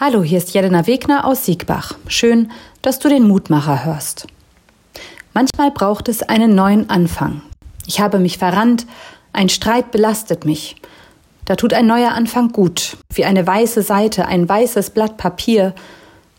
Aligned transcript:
Hallo, 0.00 0.24
hier 0.24 0.38
ist 0.38 0.52
Jelena 0.52 0.88
Wegner 0.88 1.24
aus 1.24 1.44
Siegbach. 1.44 1.94
Schön, 2.08 2.50
dass 2.82 2.98
du 2.98 3.08
den 3.08 3.28
Mutmacher 3.28 3.84
hörst. 3.84 4.26
Manchmal 5.34 5.70
braucht 5.70 6.08
es 6.08 6.24
einen 6.24 6.56
neuen 6.56 6.90
Anfang. 6.90 7.42
Ich 7.86 8.00
habe 8.00 8.18
mich 8.18 8.36
verrannt, 8.36 8.86
ein 9.32 9.48
Streit 9.48 9.92
belastet 9.92 10.44
mich. 10.44 10.74
Da 11.44 11.54
tut 11.54 11.72
ein 11.72 11.86
neuer 11.86 12.10
Anfang 12.10 12.50
gut, 12.50 12.96
wie 13.12 13.24
eine 13.24 13.46
weiße 13.46 13.82
Seite, 13.82 14.26
ein 14.26 14.48
weißes 14.48 14.90
Blatt 14.90 15.16
Papier. 15.16 15.76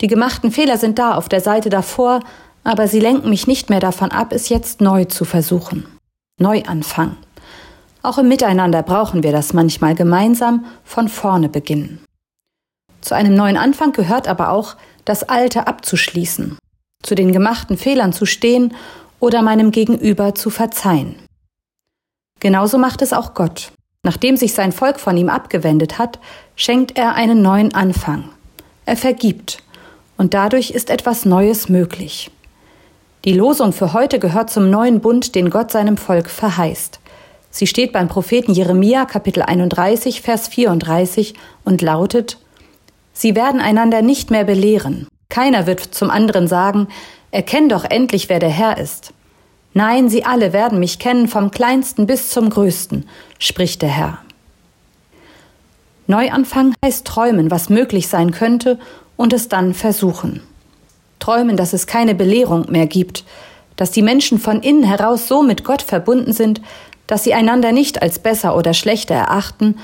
Die 0.00 0.08
gemachten 0.08 0.50
Fehler 0.50 0.76
sind 0.76 0.98
da 0.98 1.14
auf 1.14 1.28
der 1.28 1.40
Seite 1.40 1.70
davor, 1.70 2.24
aber 2.64 2.88
sie 2.88 3.00
lenken 3.00 3.30
mich 3.30 3.46
nicht 3.46 3.70
mehr 3.70 3.80
davon 3.80 4.10
ab, 4.10 4.32
es 4.32 4.48
jetzt 4.48 4.80
neu 4.80 5.04
zu 5.04 5.24
versuchen. 5.24 5.86
Neuanfang. 6.40 7.16
Auch 8.02 8.18
im 8.18 8.26
Miteinander 8.26 8.82
brauchen 8.82 9.22
wir 9.22 9.30
das 9.30 9.52
manchmal 9.52 9.94
gemeinsam 9.94 10.64
von 10.82 11.08
vorne 11.08 11.48
beginnen. 11.48 12.05
Zu 13.06 13.14
einem 13.14 13.36
neuen 13.36 13.56
Anfang 13.56 13.92
gehört 13.92 14.26
aber 14.26 14.50
auch, 14.50 14.74
das 15.04 15.22
Alte 15.22 15.68
abzuschließen, 15.68 16.58
zu 17.04 17.14
den 17.14 17.30
gemachten 17.30 17.78
Fehlern 17.78 18.12
zu 18.12 18.26
stehen 18.26 18.74
oder 19.20 19.42
meinem 19.42 19.70
Gegenüber 19.70 20.34
zu 20.34 20.50
verzeihen. 20.50 21.14
Genauso 22.40 22.78
macht 22.78 23.02
es 23.02 23.12
auch 23.12 23.34
Gott. 23.34 23.70
Nachdem 24.02 24.36
sich 24.36 24.54
sein 24.54 24.72
Volk 24.72 24.98
von 24.98 25.16
ihm 25.16 25.28
abgewendet 25.28 26.00
hat, 26.00 26.18
schenkt 26.56 26.98
er 26.98 27.14
einen 27.14 27.42
neuen 27.42 27.72
Anfang. 27.76 28.28
Er 28.86 28.96
vergibt, 28.96 29.62
und 30.16 30.34
dadurch 30.34 30.72
ist 30.72 30.90
etwas 30.90 31.24
Neues 31.24 31.68
möglich. 31.68 32.32
Die 33.24 33.34
Losung 33.34 33.72
für 33.72 33.92
heute 33.92 34.18
gehört 34.18 34.50
zum 34.50 34.68
neuen 34.68 34.98
Bund, 35.00 35.36
den 35.36 35.50
Gott 35.50 35.70
seinem 35.70 35.96
Volk 35.96 36.28
verheißt. 36.28 36.98
Sie 37.50 37.68
steht 37.68 37.92
beim 37.92 38.08
Propheten 38.08 38.52
Jeremia 38.52 39.04
Kapitel 39.04 39.44
31 39.44 40.22
Vers 40.22 40.48
34 40.48 41.34
und 41.64 41.82
lautet 41.82 42.38
Sie 43.18 43.34
werden 43.34 43.62
einander 43.62 44.02
nicht 44.02 44.30
mehr 44.30 44.44
belehren. 44.44 45.08
Keiner 45.30 45.66
wird 45.66 45.80
zum 45.80 46.10
anderen 46.10 46.48
sagen, 46.48 46.88
erkenn 47.30 47.70
doch 47.70 47.84
endlich, 47.84 48.28
wer 48.28 48.40
der 48.40 48.50
Herr 48.50 48.76
ist. 48.76 49.14
Nein, 49.72 50.10
sie 50.10 50.26
alle 50.26 50.52
werden 50.52 50.78
mich 50.78 50.98
kennen, 50.98 51.26
vom 51.26 51.50
kleinsten 51.50 52.06
bis 52.06 52.28
zum 52.28 52.50
größten, 52.50 53.08
spricht 53.38 53.80
der 53.80 53.88
Herr. 53.88 54.18
Neuanfang 56.06 56.74
heißt 56.84 57.06
träumen, 57.06 57.50
was 57.50 57.70
möglich 57.70 58.08
sein 58.08 58.32
könnte, 58.32 58.78
und 59.16 59.32
es 59.32 59.48
dann 59.48 59.72
versuchen. 59.72 60.42
Träumen, 61.18 61.56
dass 61.56 61.72
es 61.72 61.86
keine 61.86 62.14
Belehrung 62.14 62.70
mehr 62.70 62.86
gibt, 62.86 63.24
dass 63.76 63.92
die 63.92 64.02
Menschen 64.02 64.38
von 64.38 64.60
innen 64.60 64.84
heraus 64.84 65.26
so 65.26 65.42
mit 65.42 65.64
Gott 65.64 65.80
verbunden 65.80 66.34
sind, 66.34 66.60
dass 67.06 67.24
sie 67.24 67.32
einander 67.32 67.72
nicht 67.72 68.02
als 68.02 68.18
besser 68.18 68.54
oder 68.54 68.74
schlechter 68.74 69.14
erachten 69.14 69.76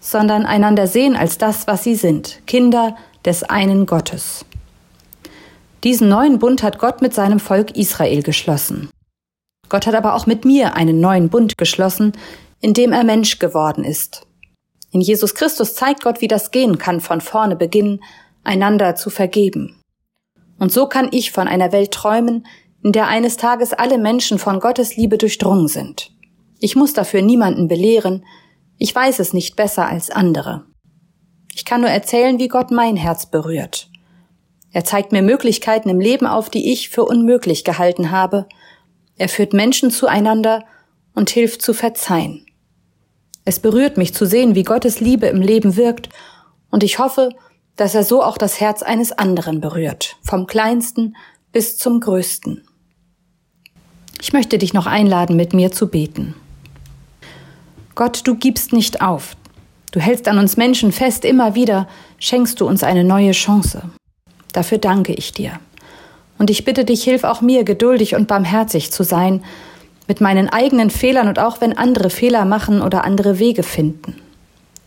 sondern 0.00 0.46
einander 0.46 0.86
sehen 0.86 1.16
als 1.16 1.38
das, 1.38 1.66
was 1.66 1.84
sie 1.84 1.94
sind, 1.94 2.40
Kinder 2.46 2.96
des 3.24 3.42
einen 3.42 3.86
Gottes. 3.86 4.44
Diesen 5.84 6.08
neuen 6.08 6.38
Bund 6.38 6.62
hat 6.62 6.78
Gott 6.78 7.02
mit 7.02 7.14
seinem 7.14 7.40
Volk 7.40 7.76
Israel 7.76 8.22
geschlossen. 8.22 8.90
Gott 9.68 9.86
hat 9.86 9.94
aber 9.94 10.14
auch 10.14 10.26
mit 10.26 10.44
mir 10.44 10.74
einen 10.74 11.00
neuen 11.00 11.28
Bund 11.28 11.58
geschlossen, 11.58 12.12
in 12.60 12.72
dem 12.72 12.92
er 12.92 13.04
Mensch 13.04 13.38
geworden 13.38 13.84
ist. 13.84 14.26
In 14.92 15.00
Jesus 15.00 15.34
Christus 15.34 15.74
zeigt 15.74 16.02
Gott, 16.02 16.20
wie 16.20 16.28
das 16.28 16.50
gehen 16.50 16.78
kann, 16.78 17.00
von 17.00 17.20
vorne 17.20 17.56
beginnen, 17.56 18.02
einander 18.44 18.94
zu 18.94 19.10
vergeben. 19.10 19.80
Und 20.58 20.72
so 20.72 20.86
kann 20.86 21.08
ich 21.10 21.32
von 21.32 21.48
einer 21.48 21.72
Welt 21.72 21.92
träumen, 21.92 22.46
in 22.82 22.92
der 22.92 23.08
eines 23.08 23.36
Tages 23.36 23.72
alle 23.72 23.98
Menschen 23.98 24.38
von 24.38 24.60
Gottes 24.60 24.96
Liebe 24.96 25.18
durchdrungen 25.18 25.68
sind. 25.68 26.12
Ich 26.60 26.76
muss 26.76 26.92
dafür 26.92 27.20
niemanden 27.20 27.68
belehren, 27.68 28.24
ich 28.78 28.94
weiß 28.94 29.18
es 29.18 29.32
nicht 29.32 29.56
besser 29.56 29.86
als 29.86 30.10
andere. 30.10 30.64
Ich 31.54 31.64
kann 31.64 31.80
nur 31.80 31.90
erzählen, 31.90 32.38
wie 32.38 32.48
Gott 32.48 32.70
mein 32.70 32.96
Herz 32.96 33.26
berührt. 33.26 33.88
Er 34.72 34.84
zeigt 34.84 35.12
mir 35.12 35.22
Möglichkeiten 35.22 35.88
im 35.88 36.00
Leben 36.00 36.26
auf, 36.26 36.50
die 36.50 36.72
ich 36.72 36.90
für 36.90 37.04
unmöglich 37.04 37.64
gehalten 37.64 38.10
habe. 38.10 38.46
Er 39.16 39.30
führt 39.30 39.54
Menschen 39.54 39.90
zueinander 39.90 40.64
und 41.14 41.30
hilft 41.30 41.62
zu 41.62 41.72
verzeihen. 41.72 42.44
Es 43.46 43.58
berührt 43.58 43.96
mich 43.96 44.12
zu 44.12 44.26
sehen, 44.26 44.54
wie 44.54 44.64
Gottes 44.64 45.00
Liebe 45.00 45.26
im 45.26 45.40
Leben 45.40 45.76
wirkt, 45.76 46.10
und 46.70 46.82
ich 46.82 46.98
hoffe, 46.98 47.30
dass 47.76 47.94
er 47.94 48.04
so 48.04 48.22
auch 48.22 48.36
das 48.36 48.60
Herz 48.60 48.82
eines 48.82 49.12
anderen 49.12 49.60
berührt, 49.60 50.16
vom 50.22 50.46
kleinsten 50.46 51.16
bis 51.52 51.78
zum 51.78 52.00
größten. 52.00 52.66
Ich 54.20 54.32
möchte 54.32 54.58
dich 54.58 54.74
noch 54.74 54.86
einladen, 54.86 55.36
mit 55.36 55.54
mir 55.54 55.72
zu 55.72 55.88
beten. 55.88 56.34
Gott, 57.96 58.20
du 58.24 58.34
gibst 58.34 58.74
nicht 58.74 59.00
auf. 59.00 59.36
Du 59.90 60.00
hältst 60.00 60.28
an 60.28 60.38
uns 60.38 60.58
Menschen 60.58 60.92
fest, 60.92 61.24
immer 61.24 61.54
wieder 61.54 61.88
schenkst 62.18 62.60
du 62.60 62.66
uns 62.66 62.82
eine 62.82 63.04
neue 63.04 63.32
Chance. 63.32 63.82
Dafür 64.52 64.76
danke 64.76 65.14
ich 65.14 65.32
dir. 65.32 65.58
Und 66.38 66.50
ich 66.50 66.66
bitte 66.66 66.84
dich, 66.84 67.02
hilf 67.04 67.24
auch 67.24 67.40
mir, 67.40 67.64
geduldig 67.64 68.14
und 68.14 68.28
barmherzig 68.28 68.92
zu 68.92 69.02
sein, 69.02 69.42
mit 70.06 70.20
meinen 70.20 70.50
eigenen 70.50 70.90
Fehlern 70.90 71.26
und 71.26 71.38
auch 71.38 71.62
wenn 71.62 71.76
andere 71.76 72.10
Fehler 72.10 72.44
machen 72.44 72.82
oder 72.82 73.02
andere 73.02 73.38
Wege 73.38 73.62
finden. 73.62 74.20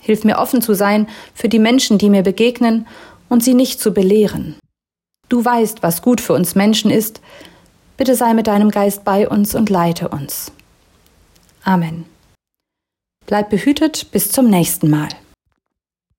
Hilf 0.00 0.24
mir 0.24 0.38
offen 0.38 0.62
zu 0.62 0.74
sein 0.74 1.06
für 1.34 1.50
die 1.50 1.58
Menschen, 1.58 1.98
die 1.98 2.08
mir 2.08 2.22
begegnen 2.22 2.86
und 3.28 3.44
sie 3.44 3.54
nicht 3.54 3.80
zu 3.80 3.92
belehren. 3.92 4.56
Du 5.28 5.44
weißt, 5.44 5.82
was 5.82 6.00
gut 6.00 6.22
für 6.22 6.32
uns 6.32 6.54
Menschen 6.54 6.90
ist. 6.90 7.20
Bitte 7.98 8.14
sei 8.14 8.32
mit 8.32 8.46
deinem 8.46 8.70
Geist 8.70 9.04
bei 9.04 9.28
uns 9.28 9.54
und 9.54 9.68
leite 9.68 10.08
uns. 10.08 10.52
Amen. 11.64 12.13
Bleib 13.26 13.50
behütet, 13.50 14.10
bis 14.12 14.30
zum 14.30 14.50
nächsten 14.50 14.90
Mal. 14.90 15.08